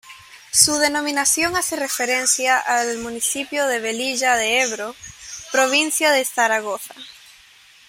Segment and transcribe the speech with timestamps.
[0.51, 4.95] Su denominación hace referencia al municipio de Velilla de Ebro,
[5.51, 6.95] provincia de Zaragoza.